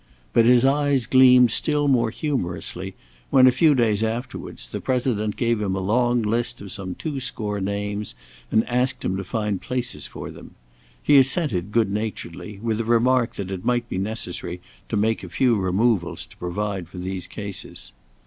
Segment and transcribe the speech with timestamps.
[0.33, 2.95] But his eyes gleamed still more humorously
[3.29, 7.19] when, a few days afterwards, the President gave him a long list of some two
[7.19, 8.15] score names,
[8.51, 10.55] and asked him to find places for them.
[11.03, 14.59] He assented good naturedly, with a remark that it might be necessary
[14.89, 17.91] to make a few removals to provide for these cases.